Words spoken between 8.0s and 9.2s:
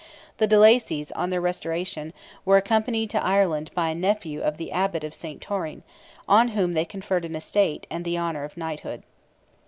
the honour of knighthood.